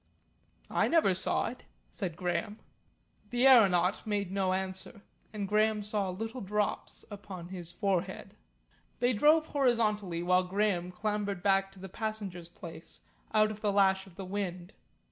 "I 0.71 0.87
never 0.87 1.13
saw 1.13 1.45
it," 1.49 1.65
said 1.91 2.15
Graham. 2.17 2.57
The 3.29 3.45
aeronaut 3.45 4.07
made 4.07 4.31
no 4.31 4.51
answer, 4.51 5.03
and 5.31 5.47
Graham 5.47 5.83
saw 5.83 6.09
little 6.09 6.41
drops 6.41 7.05
upon 7.11 7.49
his 7.49 7.71
forehead. 7.71 8.35
They 8.97 9.13
drove 9.13 9.45
horizontally 9.45 10.23
while 10.23 10.41
Graham 10.41 10.91
clambered 10.91 11.43
back 11.43 11.71
to 11.73 11.79
the 11.79 11.87
passenger's 11.87 12.49
place 12.49 13.01
out 13.31 13.51
of 13.51 13.61
the 13.61 13.71
lash 13.71 14.07
of 14.07 14.15
the 14.15 14.25
wind. 14.25 14.73